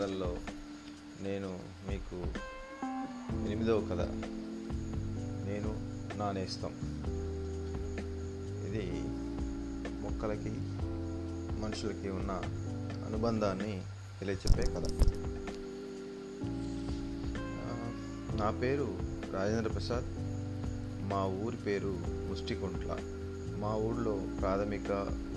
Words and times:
కథల్లో 0.00 0.36
నేను 1.20 1.60
మీకు 1.88 2.16
ఎనిమిదవ 3.46 3.80
కథ. 3.80 4.00
నేను 5.46 5.68
నా 6.18 6.32
నేస్తం. 6.32 6.70
ఇది 8.66 9.02
మొక్కలకి 10.00 10.50
మనుషులకి 11.60 12.08
ఉన్న 12.08 12.42
అనుబంధాన్ని 13.06 13.82
తెలియచెప్పే 14.20 14.62
కథ. 14.62 14.86
నా 18.40 18.50
పేరు 18.50 18.98
రాజేంద్ర 19.32 19.72
ప్రసాద్. 19.72 20.04
మా 21.10 21.26
ఊరి 21.26 21.56
పేరు 21.56 21.98
ముష్టికుంట్ల. 22.06 22.96
మా 23.58 23.74
ఊళ్ళో 23.74 24.26
ప్రాథమిక 24.40 24.90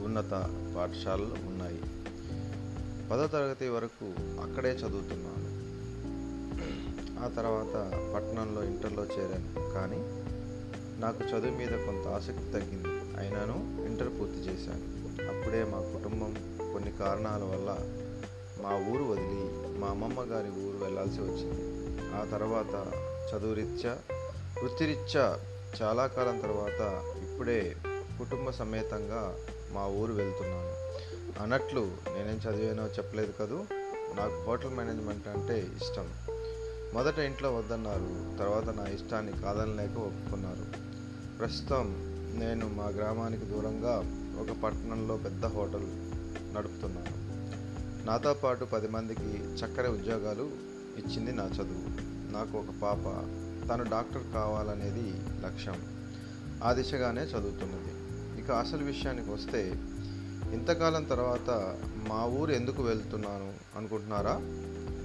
ఉన్నత 0.04 0.32
పాఠశాలలు 0.78 1.36
ఉన్నాయి. 1.48 1.82
పదో 3.14 3.28
తరగతి 3.28 3.70
వరకు 3.70 4.06
అక్కడే 4.42 4.72
చదువుతున్నాను. 4.72 5.50
ఆ 7.26 7.28
తర్వాత 7.28 7.76
పట్టణంలో 8.16 8.64
ఇంటర్లో 8.64 9.04
చేరాను. 9.04 9.74
కానీ 9.74 9.98
నాకు 11.02 11.24
చదువు 11.24 11.58
మీద 11.58 11.68
కొంత 11.68 12.08
ఆసక్తి 12.08 12.52
తగ్గింది. 12.52 13.20
అయినాను 13.20 13.86
ఇంటర్ 13.86 14.20
పూర్తి 14.20 14.38
చేశాను. 14.38 15.08
అప్పుడే 15.28 15.64
మా 15.64 15.80
కుటుంబం 15.80 16.60
కొన్ని 16.74 16.92
కారణాల 16.92 17.44
వల్ల 17.44 17.78
మా 18.64 18.94
ఊరు 18.94 19.04
వదిలి 19.04 19.80
మా 19.80 19.88
అమ్మమ్మ 19.88 20.22
గారి 20.22 20.50
ఊరు 20.50 20.84
వెళ్ళాల్సి 20.84 21.22
వచ్చింది. 21.22 21.62
ఆ 22.16 22.26
తర్వాత 22.32 22.92
చదువురీత్యా 23.34 23.98
వృత్తిరీత్యా 24.64 25.40
చాలా 25.82 26.08
కాలం 26.08 26.40
తర్వాత 26.40 27.04
ఇప్పుడే 27.24 27.76
కుటుంబ 28.20 28.50
సమేతంగా 28.50 29.36
మా 29.72 29.88
ఊరు 29.88 30.14
వెళ్తున్నాను. 30.14 30.83
అన్నట్లు 31.42 31.98
నేనేం 32.16 32.36
చదివానో 32.36 32.88
చెప్పలేదు 32.88 33.34
కదూ. 33.40 33.66
నాకు 34.16 34.44
హోటల్ 34.48 34.74
మేనేజ్మెంట్ 34.74 35.28
అంటే 35.28 35.60
ఇష్టం. 35.60 36.10
మొదట 36.94 37.20
ఇంట్లో 37.20 37.56
వద్దన్నారు. 37.56 38.38
తర్వాత 38.38 38.76
నా 38.76 38.86
ఇష్టాన్ని 38.86 39.42
కాదనలేక 39.42 39.98
ఒప్పుకున్నారు. 39.98 40.66
ప్రస్తుతం 41.38 41.96
నేను 42.36 42.70
మా 42.70 42.86
గ్రామానికి 42.86 43.46
దూరంగా 43.46 44.02
ఒక 44.42 44.62
పట్టణంలో 44.64 45.18
పెద్ద 45.18 45.46
హోటల్ 45.46 45.88
నడుపుతున్నాను. 46.56 47.24
నాతో 48.06 48.34
పాటు 48.34 48.66
పది 48.66 48.88
మందికి 48.88 49.30
చక్కని 49.32 49.88
ఉద్యోగాలు 49.88 50.52
ఇచ్చింది 50.98 51.32
నా 51.32 51.46
చదువు. 51.46 52.14
నాకు 52.32 52.58
ఒక 52.58 52.74
పాప. 52.82 53.04
తను 53.70 53.84
డాక్టర్ 53.90 54.34
కావాలనేది 54.34 55.14
లక్ష్యం. 55.42 55.76
ఆ 56.64 56.74
దిశగానే 56.74 57.22
చదువుతున్నది. 57.22 57.94
ఇక 58.42 58.52
అసలు 58.52 58.84
విషయానికి 58.84 59.32
వస్తే 59.32 59.80
ఇంతకాలం 60.54 61.04
తర్వాత 61.04 61.78
మా 62.08 62.26
ఊరు 62.26 62.52
ఎందుకు 62.52 62.84
వెళ్తున్నాను 62.84 63.54
అనుకుంటున్నారా? 63.78 64.36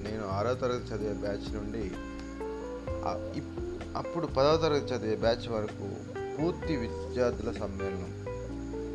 నేను 0.03 0.29
ఆరో 0.29 0.55
తరగతి 0.55 0.95
చదివే 0.95 1.13
బ్యాచ్ 1.13 1.55
నుండి 1.55 1.91
అప్పుడు 3.97 4.27
పదవ 4.27 4.57
తరగతి 4.57 4.95
చదివే 4.95 5.17
బ్యాచ్ 5.17 5.49
వరకు 5.49 5.87
పూర్తి 6.37 6.77
విద్యార్థుల 6.77 7.53
సమ్మేళనం 7.53 8.13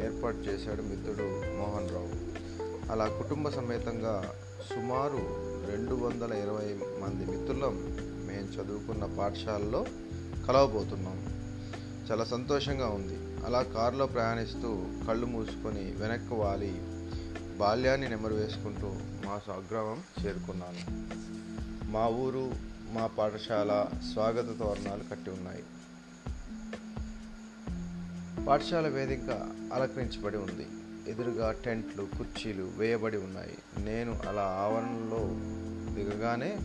ఏర్పాటు 0.06 0.38
చేశాడు 0.38 0.82
మిత్రుడు 0.82 1.28
మోహన్ 1.30 1.90
రావు. 1.90 2.34
అలా 2.92 3.08
కుటుంబ 3.08 3.50
సమేతంగా 3.50 4.32
సుమారు 4.74 5.20
రెండు 5.72 5.96
వందల 5.96 6.34
ఇరవై 6.34 6.80
మంది 7.02 7.26
మిత్రులం 7.32 7.76
మేము 8.28 8.48
చదువుకున్న 8.48 9.06
పాఠశాలలో 9.20 9.86
కలవబోతున్నాం. 10.48 11.20
చాలా 12.12 12.24
సంతోషంగా 12.24 12.88
ఉంది. 12.88 13.18
అలా 13.46 13.64
కారులో 13.64 14.06
ప్రయాణిస్తూ 14.06 14.86
కళ్ళు 15.08 15.26
మూసుకొని 15.26 15.94
వెనక్కి 15.94 16.34
వాలి 16.34 16.82
బాల్యాన్ని 17.58 18.10
నెమరు 18.10 18.34
వేసుకుంటూ 18.34 18.88
మా 19.28 19.40
స్వగ్రామం 19.40 20.04
చేరుకున్నాను. 20.26 20.84
మా 21.92 22.08
ఊరు 22.08 22.52
మా 22.92 23.08
పాఠశాల 23.08 23.86
స్వాగత 24.14 24.60
తోరణాలు 24.60 25.04
కట్టి 25.04 25.30
ఉన్నాయి. 25.30 25.64
పాఠశాల 28.46 28.88
వేదిక 28.88 29.30
అలంకరించబడి 29.74 30.38
ఉంది. 30.38 30.68
ఎదురుగా 31.12 31.52
టెంట్లు 31.52 32.08
కుర్చీలు 32.18 32.72
వేయబడి 32.78 33.18
ఉన్నాయి. 33.18 33.58
నేను 33.78 34.20
అలా 34.28 34.42
ఆవరణలో 34.42 35.20
దిగగానే 35.96 36.58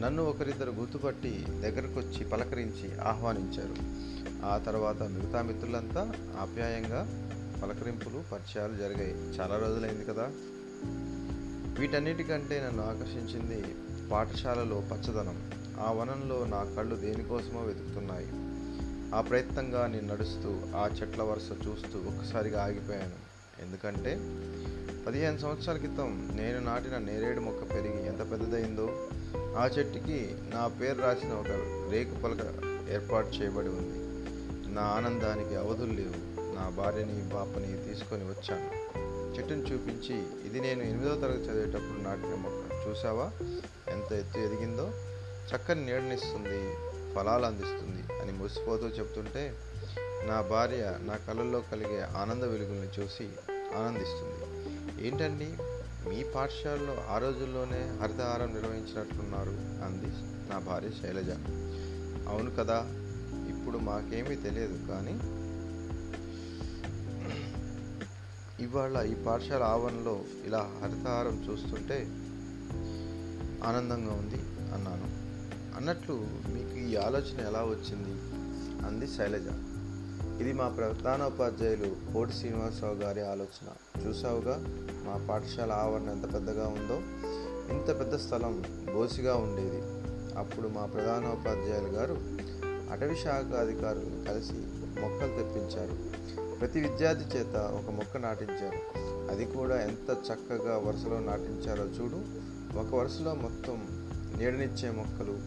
నన్ను 0.00 0.24
ఒకరిద్దరు 0.24 0.70
గుర్తుపట్టి 0.70 1.46
దగ్గరకొచ్చి 1.48 2.24
పలకరించి 2.24 3.00
ఆహ్వానించారు. 3.00 4.06
ఆ 4.46 4.58
తర్వాత 4.58 5.02
మిగతా 5.02 5.42
మిత్రులంతా 5.42 6.12
ఆప్యాయంగా 6.40 7.22
పలకరింపులు 7.62 8.22
పరిచయాలు 8.32 8.76
జరిగాయి. 8.76 9.14
చాలా 9.14 9.58
రోజులైంది 9.58 10.04
కదా. 10.04 10.30
వీటన్నిటికంటే 11.80 12.60
నన్ను 12.60 12.82
ఆకర్షించింది 12.82 13.64
పాఠశాలలో 14.08 14.80
పచ్చదనం. 14.80 15.50
ఆ 15.80 15.92
వనంలో 15.92 16.46
నా 16.46 16.74
కళ్ళు 16.76 16.96
దేనికోసమో 16.96 17.60
వెతుకుతున్నాయి. 17.60 18.28
ఆ 19.14 19.20
ప్రయత్నంగా 19.20 19.86
నేను 19.86 20.06
నడుస్తూ 20.06 20.76
ఆ 20.76 20.90
చెట్ల 21.02 21.22
వరుస 21.22 21.50
చూస్తూ 21.52 21.98
ఒక్కసారిగా 21.98 22.64
ఆగిపోయాను. 22.64 23.26
ఎందుకంటే 23.62 24.14
పదిహేను 25.06 25.38
సంవత్సరాల 25.38 25.76
క్రితం 25.76 26.30
నేను 26.34 26.60
నాటిన 26.60 26.98
నేరేడు 26.98 27.40
మొక్క 27.40 27.74
పెరిగి 27.74 28.06
ఎంత 28.06 28.30
పెద్దదైందో 28.30 29.10
ఆ 29.56 29.66
చెట్టుకి 29.66 30.36
నా 30.42 30.68
పేరు 30.68 30.98
రాసిన 30.98 31.32
ఒక 31.32 31.48
రేకు 31.90 32.14
పలక 32.14 32.40
ఏర్పాటు 32.90 33.28
చేయబడి 33.28 33.68
ఉంది. 33.68 33.98
నా 34.74 34.82
ఆనందానికి 34.82 35.56
అవధులు 35.56 35.92
లేవు. 35.92 36.36
నా 36.40 36.68
భార్యని 36.68 37.30
పాపని 37.34 37.84
తీసుకొని 37.84 38.24
వచ్చాను. 38.24 38.86
చెట్టును 39.34 39.62
చూపించి 39.62 40.26
ఇది 40.46 40.60
నేను 40.60 40.82
ఎనిమిదో 40.82 41.14
తరగతి 41.14 41.44
చదివేటప్పుడు 41.44 42.02
నాటిన 42.02 42.34
మొక్క. 42.34 42.88
చూసావా 42.88 43.30
ఎంత 43.88 44.12
ఎత్తు 44.12 44.38
ఎదిగిందో? 44.38 44.90
చక్కని 45.54 45.86
నీడనిస్తుంది 45.86 46.74
ఫలాలు 47.14 47.46
అందిస్తుంది 47.46 48.22
అని 48.22 48.32
మురిసిపోతూ 48.32 48.86
చెప్తుంటే 48.86 49.54
నా 50.24 50.40
భార్య 50.40 50.98
నా 51.00 51.16
కళ్ళల్లో 51.16 51.62
కలిగే 51.72 52.02
ఆనంద 52.02 52.42
వెలుగుల్ని 52.42 52.88
చూసి 53.00 53.28
ఆనందిస్తుంది. 53.76 54.66
ఏంటండి? 55.06 55.48
మీ 56.08 56.24
పాఠశాలలో 56.34 56.96
ఆ 57.08 57.18
రోజుల్లోనే 57.18 57.98
హరితహారం 58.02 58.54
నిర్వహించినట్లున్నారు 58.54 59.50
అంది 59.84 60.06
నా 60.50 60.58
భార్య 60.58 60.90
శైలజ. 60.90 61.30
అవును 62.28 62.50
కదా 62.50 62.84
ఇప్పుడు 63.48 63.78
మాకేమీ 63.78 64.36
తెలియదు 64.36 64.86
కానీ 64.86 65.20
ఇవాళ 68.64 69.02
ఈ 69.02 69.14
పాఠశాల 69.14 69.62
ఆవరణలో 69.62 70.24
ఇలా 70.44 70.78
హరితహారం 70.82 71.44
చూస్తుంటే 71.50 72.06
ఆనందంగా 73.64 74.12
ఉంది 74.12 74.38
అన్నాను. 74.74 75.26
అన్నట్లు 75.76 76.14
మీకు 76.52 76.78
ఈ 76.78 76.96
ఆలోచన 76.96 77.46
ఎలా 77.46 77.64
వచ్చింది? 77.64 78.36
అంది 78.86 79.06
శైలజ. 79.06 79.75
ఇది 80.40 80.52
మా 80.52 80.68
ప్రధానోపాధ్యాయులు 80.68 82.12
కోటి 82.12 82.32
శ్రీనివాసరావు 82.32 82.94
గారి 82.94 83.26
ఆలోచన. 83.26 83.68
చూసావుగా 84.06 84.64
మా 85.06 85.26
పాఠశాల 85.30 85.72
ఆవరణ 85.72 86.10
ఎంత 86.10 86.34
పెద్దగా 86.34 86.68
ఉందో 86.68 87.00
ఇంత 87.74 88.00
పెద్ద 88.00 88.16
స్థలం 88.16 88.64
బోసిగా 88.94 89.36
ఉండేది. 89.36 89.82
అప్పుడు 90.38 90.68
మా 90.68 90.86
ప్రధానోపాధ్యాయులు 90.86 91.88
గారు 91.88 92.16
అటవీ 92.92 93.16
శాఖ 93.16 93.54
అధికారులు 93.54 94.24
కలిసి 94.28 94.52
మొక్కలు 95.00 95.36
తెప్పించారు. 95.36 96.16
ప్రతి 96.58 96.80
విద్యార్థి 96.80 97.38
చేత 97.38 97.56
ఒక 97.56 97.90
మొక్క 97.90 98.16
నాటించారు. 98.16 98.98
అది 99.30 99.44
కూడా 99.44 99.82
ఎంత 99.82 100.10
చక్కగా 100.10 100.78
వరుసలో 100.78 101.18
నాటించారో 101.18 101.84
చూడు. 101.84 102.16
ఒక 102.78 102.94
వరుసలో 102.94 103.34
మొత్తం 103.34 103.86
నీడనిచ్చే 104.38 104.90
మొక్కలు 104.90 105.38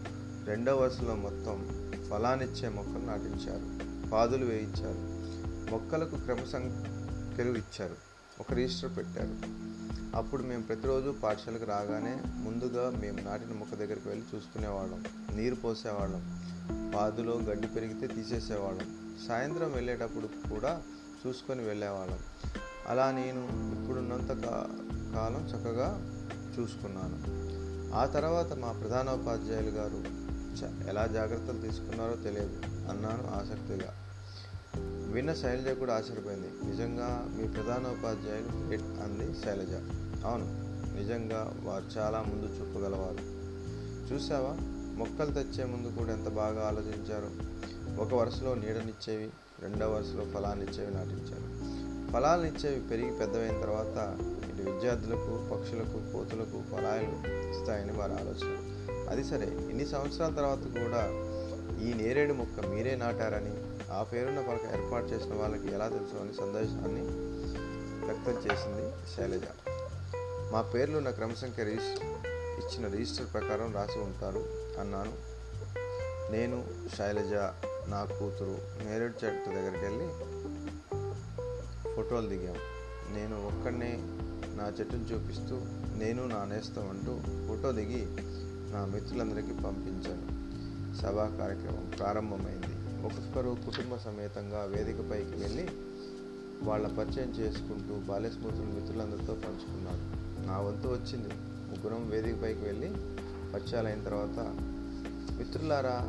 రెండో 0.44 0.76
వరుసలో 0.76 1.14
మొత్తం 1.14 1.68
ఫలానిచ్చే 2.10 2.68
మొక్కలు 2.68 3.06
నాటించారు. 3.06 3.89
పాదులు 4.12 4.44
వేయించారు. 4.44 5.20
మొక్కలకు 5.70 6.16
క్రమ 6.16 6.44
సంఖ్యలు 6.52 7.58
ఇచ్చారు. 7.58 7.96
ఒక 8.40 8.52
రిజిస్టర్ 8.52 8.96
పెట్టారు. 8.96 9.60
అప్పుడు 10.16 10.42
మేము 10.42 10.62
ప్రతిరోజు 10.62 11.14
పాఠశాలకు 11.22 11.64
రాగానే 11.64 12.22
ముందుగా 12.26 12.90
మేము 12.90 13.20
నాటిన 13.20 13.52
మొక్క 13.52 13.74
దగ్గరికి 13.74 14.08
వెళ్ళి 14.08 14.36
చూసుకునేవాళ్ళం. 14.36 15.04
నీరు 15.36 15.54
పోసేవాళ్ళం. 15.54 16.40
పాదులో 16.96 17.38
గడ్డి 17.38 17.66
పెరిగితే 17.66 18.06
తీసేసేవాళ్ళం. 18.06 19.16
సాయంత్రం 19.28 19.72
వెళ్ళేటప్పుడు 19.72 20.48
కూడా 20.50 20.82
చూసుకొని 21.26 21.62
వెళ్ళేవాళ్ళం. 21.62 22.18
అలా 22.88 23.10
నేను 23.10 23.48
ఇప్పుడున్నంత 23.80 24.28
కాలం 25.14 25.46
చక్కగా 25.46 26.16
చూసుకున్నాను. 26.58 27.40
ఆ 27.94 28.06
తర్వాత 28.06 28.52
మా 28.52 28.72
ప్రధానోపాధ్యాయులు 28.72 29.70
గారు 29.70 30.19
ఎలా 30.88 31.06
జాగ్రత్తలు 31.06 31.60
తీసుకున్నారో 31.60 32.16
తెలియదు 32.16 32.62
అన్నాను 32.90 33.30
ఆసక్తిగా. 33.30 33.94
విన్న 35.12 35.34
శైలజ 35.34 35.78
కూడా 35.78 35.94
ఆశ్చర్యపోయింది. 35.94 36.70
నిజంగా 36.70 37.26
మీ 37.36 37.48
ప్రధానోపాధ్యాయులు 37.48 38.72
ఎట్ 38.72 39.00
అంది 39.00 39.40
శైలజ. 39.40 39.72
అవును 40.24 40.70
నిజంగా 40.98 41.56
వారు 41.64 41.84
చాలా 41.98 42.22
ముందు 42.22 42.46
చూపగలవారు. 42.46 43.40
చూసావా 44.12 44.56
మొక్కలు 44.98 45.32
తెచ్చే 45.32 45.64
ముందు 45.64 45.98
కూడా 45.98 46.12
ఎంత 46.12 46.28
బాగా 46.28 46.66
ఆలోచించారు. 46.66 47.50
ఒక 48.00 48.14
వరుసలో 48.14 48.54
నీడనిచ్చేవి 48.54 49.30
రెండో 49.60 49.90
వరుసలో 49.90 50.24
ఫలాన్నిచ్చేవి 50.24 50.94
నాటించారు. 50.94 51.60
ఫలాలనిచ్చేవి 52.12 52.88
పెరిగి 52.88 53.18
పెద్దవైన 53.18 53.60
తర్వాత 53.60 54.18
ఇటు 54.20 54.70
విద్యార్థులకు 54.70 55.48
పక్షులకు 55.52 56.12
కోతులకు 56.12 56.62
ఫలాలు 56.70 57.40
ఇస్తాయని 57.50 57.92
వారి 57.92 58.12
ఆలోచన. 58.12 58.79
అది 59.10 59.24
సరే. 59.24 59.46
ఇన్ని 59.46 59.86
సంవత్సరాల 59.86 60.34
తర్వాత 60.34 60.58
కూడా 60.58 61.02
ఈ 61.84 61.94
నేరేడు 61.94 62.32
మొక్క 62.32 62.66
మీరే 62.66 62.94
నాటారని 62.94 63.70
ఆ 63.92 64.02
పేరున్న 64.02 64.40
పలక 64.40 64.74
ఏర్పాటు 64.74 65.06
చేసిన 65.06 65.34
వాళ్ళకి 65.34 65.68
ఎలా 65.68 65.88
తెలుసు 65.88 66.16
అని 66.16 66.34
సందేశాన్ని 66.34 67.02
వ్యక్తం 68.06 68.32
చేసింది 68.32 68.92
శైలజ. 69.16 69.44
మా 70.52 70.62
పేర్లు 70.62 70.98
నా 70.98 71.10
క్రమసంఖ్య 71.10 71.64
రిజిస్టర్ 71.64 72.06
ఇచ్చిన 72.60 72.92
రిజిస్టర్ 72.92 73.32
ప్రకారం 73.32 73.74
రాసి 73.74 73.98
ఉంటారు 73.98 74.44
అన్నాను. 74.80 75.12
నేను 76.32 76.64
శైలజ 76.98 77.34
నా 77.88 78.04
కూతురు 78.04 78.58
నేరేడు 78.84 79.26
చెట్టు 79.26 79.50
దగ్గరికి 79.50 79.84
వెళ్ళి 79.84 80.08
ఫోటోలు 81.94 82.28
దిగాం. 82.28 82.56
నేను 83.14 83.46
ఒక్కడనే 83.46 83.96
నా 84.56 84.72
చెట్టును 84.80 85.02
చూపిస్తూ 85.02 85.60
నేను 85.98 86.26
నా 86.26 86.44
నేస్తం 86.44 86.90
అంటూ 86.90 87.20
ఫోటో 87.48 87.72
దిగి 87.72 88.06
నా 88.72 88.84
మిత్రులందరికీ 88.84 89.52
పంపించాను. 89.52 90.40
సభా 90.96 91.36
కార్యక్రమం 91.40 91.92
ప్రారంభమైంది. 91.98 93.02
ఒక్కొక్కరు 93.06 93.56
కుటుంబ 93.66 93.96
సమేతంగా 93.96 94.64
వేదికపైకి 94.64 95.40
వెళ్ళి 95.42 95.68
వాళ్ళ 96.62 96.86
పరిచయం 96.88 97.30
చేసుకుంటూ 97.30 97.94
బాల్యస్మృతులు 97.94 98.66
మిత్రులందరితో 98.66 99.34
పంచుకున్నారు. 99.34 100.20
నా 100.46 100.58
వంతు 100.58 100.88
వచ్చింది. 100.88 101.28
ముగ్గురం 101.40 102.10
వేదికపైకి 102.10 102.60
వెళ్ళి 102.60 102.88
పరిచయాలైన 103.52 104.04
తర్వాత 104.04 104.54
మిత్రులారా 105.38 106.00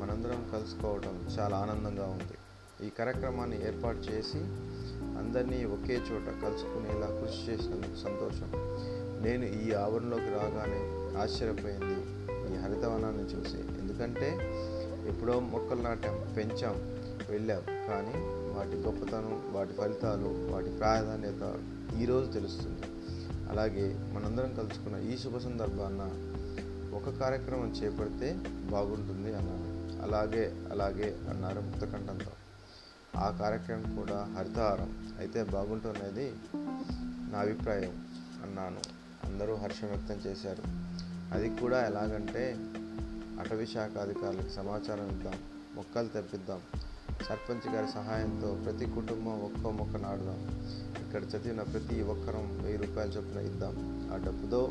మనందరం 0.00 0.50
కలుసుకోవడం 0.52 1.28
చాలా 1.38 1.56
ఆనందంగా 1.56 2.04
ఉంది. 2.04 2.34
ఈ 2.86 2.90
కార్యక్రమాన్ని 2.90 3.66
ఏర్పాటు 3.66 3.98
చేసి 3.98 4.38
అందరినీ 5.18 5.64
ఒకే 5.64 5.94
చోట 5.94 6.26
కలుసుకునేలా 6.42 7.06
కృషి 7.06 7.52
చేసినందుకు 7.52 7.96
సంతోషం. 7.96 8.52
నేను 9.22 9.44
ఈ 9.44 9.72
ఆవరణలోకి 9.72 10.30
రాగానే 10.30 11.00
ఆశ్చర్యపోయింది. 11.22 11.99
హరితవనాన్ని 12.70 13.22
చూసి. 13.22 13.56
ఎందుకంటే 13.56 14.38
ఎప్పుడో 15.06 15.40
మొక్కలు 15.40 15.82
నాటాం 15.82 16.34
పెంచాం 16.36 16.74
వెళ్ళాం. 17.30 17.62
కానీ 17.88 18.12
వాటి 18.58 18.76
గొప్పతనం 18.76 19.42
వాటి 19.52 19.72
ఫలితాలు 19.72 20.52
వాటి 20.52 20.70
ప్రాధాన్యత 20.70 21.58
ఈరోజు 22.00 22.32
తెలుస్తుంది. 22.32 22.82
అలాగే 23.50 23.98
మనందరం 24.12 24.54
కలుసుకున్న 24.54 24.96
ఈ 24.96 25.18
శుభ 25.18 25.38
సందర్భాన్న 25.38 26.02
ఒక 26.94 27.20
కార్యక్రమం 27.20 27.68
చేపడితే 27.68 28.32
బాగుంటుంది 28.70 29.34
అన్నాను 29.34 30.02
అలాగే 30.02 30.68
అలాగే 30.70 31.18
అన్నారు 31.30 31.60
ముక్తకంఠంతో. 31.60 32.32
ఆ 33.16 33.30
కార్యక్రమం 33.30 33.96
కూడా 33.96 34.34
హరితహారం. 34.38 35.16
అయితే 35.18 35.42
బాగుంటున్నది 35.42 36.32
నా 37.32 37.38
అభిప్రాయం 37.38 38.06
అన్నాను. 38.42 38.80
అందరూ 39.24 39.54
హర్షం 39.54 39.88
వ్యక్తం 39.88 40.30
చేశారు. 40.30 40.90
అది 41.32 41.48
కూడా 41.56 41.86
ఎలాగంటే 41.86 42.56
అటవీ 43.40 43.66
శాఖ 43.66 43.96
అధికారులకు 43.96 44.48
సమాచారం 44.48 45.06
ఇద్దాం 45.06 45.34
మొక్కలు 45.74 46.08
తెప్పిద్దాం 46.08 46.60
సర్పంచ్ 47.28 47.74
గారి 47.74 47.88
సహాయంతో 47.92 48.58
ప్రతి 48.64 48.86
కుటుంబం 48.86 49.40
ఒక్కో 49.40 49.70
మొక్క 49.70 49.96
నాడుదాం 49.96 50.40
ఇక్కడ 51.04 51.22
చదివిన 51.22 51.62
ప్రతి 51.62 52.02
ఒక్కరం 52.02 52.62
వెయ్యి 52.62 52.78
రూపాయల 52.78 53.08
చొప్పున 53.08 53.40
ఇద్దాం. 53.40 53.74
ఆ 54.12 54.16
డబ్బుతో 54.16 54.70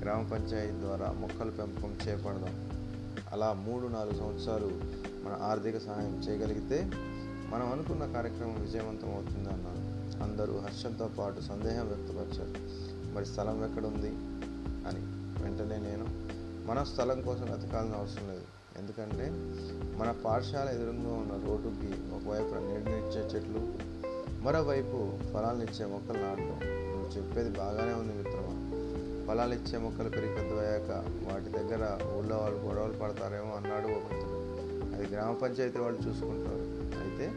గ్రామ 0.00 0.28
పంచాయతీ 0.28 0.72
ద్వారా 0.80 1.12
మొక్కల 1.12 1.50
పెంపకం 1.50 1.96
చేపడదాం. 2.08 2.54
అలా 3.32 3.52
మూడు 3.52 3.86
నాలుగు 3.86 4.18
సంవత్సరాలు 4.18 4.70
మన 5.24 5.38
ఆర్థిక 5.42 5.78
సహాయం 5.78 6.14
చేయగలిగితే 6.28 6.90
మనం 7.48 7.72
అనుకున్న 7.72 8.12
కార్యక్రమం 8.12 8.60
విజయవంతం 8.60 9.14
అవుతుంది 9.14 9.48
అన్నారు 9.48 9.82
అందరూ 10.22 10.58
హర్షంతో 10.58 11.10
పాటు 11.18 11.40
సందేహం 11.40 11.86
వ్యక్తపరిచారు. 11.86 12.54
మరి 13.14 13.26
స్థలం 13.26 13.64
ఎక్కడుంది? 13.64 14.12
అని 14.88 15.02
వెంటనే 15.42 15.78
నేను 15.78 16.06
మన 16.66 16.82
స్థలం 16.82 17.22
కోసం 17.22 17.44
వెతకాల్సిన 17.50 17.94
అవసరం 17.94 18.28
లేదు. 18.28 18.46
ఎందుకంటే 18.78 19.30
మన 19.98 20.14
పాఠశాల 20.24 20.68
ఎదురుగా 20.68 21.14
ఉన్న 21.14 21.46
రోడ్డుకి 21.46 21.90
ఒకవైపు 22.14 22.54
నీడనిచ్చే 22.54 23.20
చెట్లు 23.20 23.82
మరోవైపు 24.42 25.18
ఫలాలు 25.32 25.62
ఇచ్చే 25.62 25.86
మొక్కలు 25.86 26.18
నాటడం. 26.18 26.60
నువ్వు 26.64 27.08
చెప్పేది 27.16 27.50
బాగానే 27.50 27.92
ఉంది 27.92 28.12
మిత్రమా? 28.12 28.52
ఫలాలు 29.26 29.54
ఇచ్చే 29.54 29.78
మొక్కలు 29.78 30.08
పెరిగి 30.08 30.34
పెద్దవయ్యాక 30.34 30.90
వాటి 31.28 31.50
దగ్గర 31.50 31.98
ఊళ్ళో 32.16 32.36
వాళ్ళు 32.36 32.58
గొడవలు 32.58 32.92
పడతారేమో 32.92 33.54
అన్నాడు 33.54 33.86
ఓ 33.86 33.98
మిత్రుడు 33.98 34.38
అది 34.94 35.14
గ్రామ 35.14 35.34
పంచాయతీ 35.34 35.78
వాళ్ళు 35.78 36.00
చూసుకుంటారు. 36.08 36.64
అయితే 37.00 37.32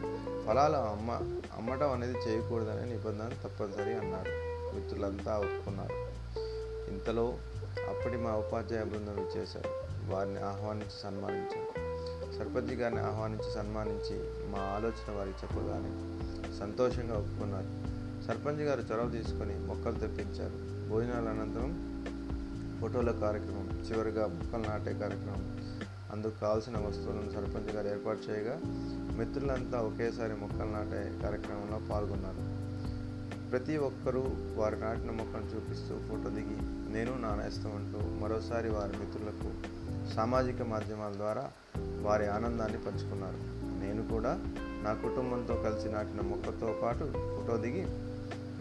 ఫలాలు 0.46 0.76
అమ్మ 0.76 1.10
అమ్మటం 1.56 1.92
అనేది 1.92 2.18
చేయకూడదనే 2.28 2.92
నిబంధన 2.92 3.28
తప్పనిసరి 3.44 3.94
అన్నారు 3.94 4.32
మిత్రులంతా 4.76 5.38
ఒప్పుకున్నారు. 5.38 6.05
ఇంతలో 6.88 7.38
అప్పటి 7.88 8.16
మా 8.16 8.30
ఉపాధ్యాయ 8.30 8.84
బృందం 8.84 9.18
ఇచ్చేశారు 9.20 9.86
వారిని 10.12 10.38
ఆహ్వానించి 10.38 11.02
సన్మానించారు. 11.02 11.86
సర్పంచ్ 12.38 12.72
గారిని 12.72 13.00
ఆహ్వానించి 13.00 13.54
సన్మానించి 13.54 14.30
మా 14.50 14.58
ఆలోచన 14.58 15.16
వారికి 15.16 15.38
చెప్పగానే 15.44 16.16
సంతోషంగా 16.58 17.14
ఒప్పుకున్నారు. 17.14 17.96
సర్పంచ్ 18.26 18.62
గారు 18.62 18.80
చొరవ 18.80 19.10
తీసుకొని 19.10 19.58
మొక్కలు 19.58 19.94
తెప్పించారు. 19.94 20.88
భోజనాల 20.88 21.28
అనంతరం 21.28 21.96
ఫోటోల 22.80 23.10
కార్యక్రమం 23.10 23.86
చివరిగా 23.90 24.26
మొక్కలు 24.26 24.70
నాటే 24.70 24.92
కార్యక్రమం 24.92 25.56
అందుకు 26.12 26.40
కావాల్సిన 26.40 26.76
వస్తువులను 26.76 27.30
సర్పంచ్ 27.30 27.76
గారు 27.76 27.88
ఏర్పాటు 27.88 28.30
చేయగా 28.30 28.60
మిత్రులంతా 29.18 29.80
ఒకేసారి 29.80 30.32
మొక్కలు 30.36 30.68
నాటే 30.68 31.18
కార్యక్రమంలో 31.22 31.80
పాల్గొన్నారు. 31.90 32.56
ప్రతి 33.50 33.76
ఒక్కరూ 33.76 34.24
వారు 34.56 34.76
నాటిన 34.76 35.10
మొక్కను 35.10 35.56
చూపిస్తూ 35.56 35.98
ఫోటో 35.98 36.30
దిగి 36.30 36.75
నేను 36.92 37.20
నానేస్తామంటూ 37.20 37.98
మరోసారి 38.22 38.68
వారి 38.68 38.92
మిత్రులకు 38.98 39.76
సామాజిక 40.14 40.62
మాధ్యమాల 40.62 41.12
ద్వారా 41.12 41.50
వారి 42.02 42.26
ఆనందాన్ని 42.26 42.78
పంచుకున్నారు. 42.78 43.56
నేను 43.84 44.08
కూడా 44.08 44.38
నా 44.82 44.94
కుటుంబంతో 44.94 45.54
కలిసి 45.54 45.88
నాటిన 45.88 46.20
మొక్కతో 46.20 46.80
పాటు 46.82 47.12
ఫోటో 47.14 47.56
దిగి 47.56 47.86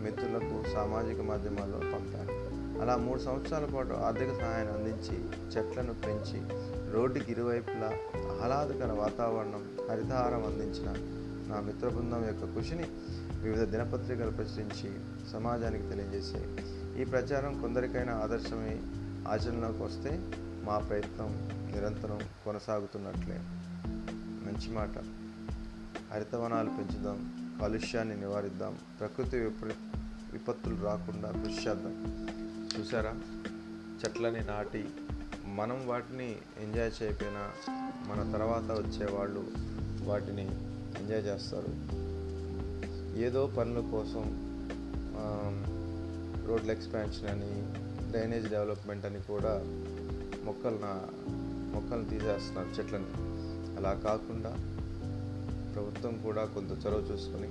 మిత్రులకు 0.04 0.74
సామాజిక 0.74 1.22
మాధ్యమాల్లో 1.22 1.78
పంపాను. 1.78 2.36
అలా 2.82 2.96
మూడు 2.98 3.20
సంవత్సరాల 3.20 3.66
పాటు 3.66 3.94
ఆర్థిక 3.94 4.34
సహాయాన్ని 4.34 4.74
అందించి 4.74 5.16
చెట్లను 5.58 5.94
పెంచి 5.94 6.42
రోడ్డుకి 6.94 7.32
ఇరువైపులా 7.32 7.92
ఆహ్లాదకర 8.42 8.92
వాతావరణం 8.92 9.64
హరితహారం 9.92 10.46
అందించిన 10.46 10.90
నా 11.54 11.60
మిత్ర 11.60 11.90
బృందం 11.90 12.26
యొక్క 12.26 12.56
కృషిని 12.56 12.84
వివిధ 13.46 13.62
దినపత్రికలు 13.62 14.32
ప్రచురించి 14.32 15.00
సమాజానికి 15.32 15.90
తెలియజేశాయి 15.90 16.66
ఈ 17.02 17.06
ప్రచారం 17.06 17.62
కొందరికైనా 17.62 18.14
ఆదర్శమై 18.14 18.82
ఆచరణలోకి 19.28 19.84
వస్తే 19.84 20.32
మా 20.64 20.78
ప్రయత్నం 20.78 21.28
నిరంతరం 21.76 22.20
కొనసాగుతున్నట్లే. 22.46 23.40
మంచి 24.46 24.72
మాట. 24.72 24.98
హరితవనాలు 26.14 26.70
పెంచుదాం 26.70 27.18
కాలుష్యాన్ని 27.62 28.18
నివారిద్దాం 28.18 28.78
ప్రకృతి 29.00 29.40
విపరీ 29.40 29.74
విపత్తులు 30.32 30.84
రాకుండా 30.84 31.32
కృషి 31.32 31.70
చేద్దాం. 31.70 32.28
చూసారా 32.80 33.16
చెట్లని 33.98 34.40
నాటి 34.40 34.90
మనం 35.46 35.88
వాటిని 35.88 36.36
ఎంజాయ్ 36.60 37.04
చేయకపోయినా 37.04 37.52
మన 38.08 38.32
తర్వాత 38.32 38.72
వచ్చే 38.72 39.06
వాళ్ళు 39.06 39.48
వాటిని 40.06 40.46
ఎంజాయ్ 41.02 41.24
చేస్తారు. 41.26 42.05
ఏదో 43.18 43.48
పనుల 43.48 43.80
కోసం 43.92 44.24
రోడ్ల 46.48 46.72
ఎక్స్పాన్షన్ 46.72 47.30
అని 47.30 47.52
డ్రైనేజ్ 48.12 48.50
డెవలప్మెంట్ 48.50 49.06
అని 49.06 49.20
కూడా 49.20 49.62
మొక్కలను 50.44 50.92
మొక్కలను 51.74 52.10
తీసేస్తున్నారు 52.10 52.68
చెట్లని. 52.68 53.12
అలా 53.78 53.94
కాకుండా 53.94 54.50
ప్రభుత్వం 55.74 56.22
కూడా 56.24 56.46
కొంత 56.46 56.72
చొరవ 56.72 57.00
చూసుకొని 57.12 57.48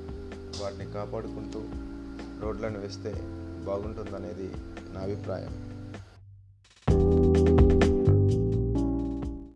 వాటిని 0.63 0.93
కాపాడుకుంటూ 0.93 1.61
రోడ్లను 2.41 2.79
వేస్తే 2.81 3.13
బాగుంటుందనేది 3.65 4.53
నా 4.95 5.01
అభిప్రాయం. 5.01 5.74